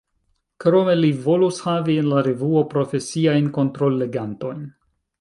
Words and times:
Krome 0.63 0.95
li 0.99 1.11
volus 1.25 1.59
havi 1.67 1.99
en 2.05 2.09
la 2.15 2.25
revuo 2.31 2.65
profesiajn 2.75 3.55
kontrollegantojn. 3.59 4.69